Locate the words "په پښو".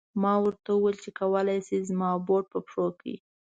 2.53-2.85